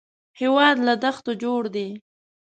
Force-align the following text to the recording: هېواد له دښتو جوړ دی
هېواد 0.39 0.75
له 0.87 0.93
دښتو 1.03 1.31
جوړ 1.43 1.61
دی 1.75 1.89